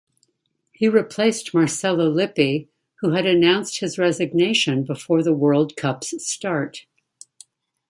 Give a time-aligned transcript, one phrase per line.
[0.71, 2.67] He replaced Marcello Lippi,
[3.01, 6.87] who had announced his resignation before the World Cup's start.